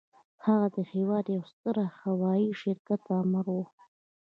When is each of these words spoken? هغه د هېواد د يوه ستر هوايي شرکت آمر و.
هغه 0.45 0.67
د 0.75 0.77
هېواد 0.91 1.23
د 1.27 1.29
يوه 1.35 1.47
ستر 1.51 1.75
هوايي 2.01 2.49
شرکت 2.61 3.01
آمر 3.19 3.45
و. 3.55 3.57